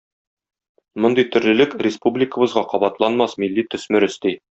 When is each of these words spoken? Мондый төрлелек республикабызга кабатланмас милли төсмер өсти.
Мондый 1.03 1.27
төрлелек 1.35 1.75
республикабызга 1.87 2.65
кабатланмас 2.75 3.37
милли 3.45 3.67
төсмер 3.75 4.09
өсти. 4.09 4.35